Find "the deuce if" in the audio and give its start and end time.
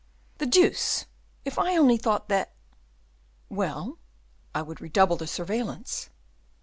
0.39-1.59